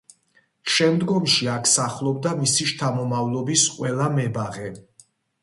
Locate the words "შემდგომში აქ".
0.75-1.69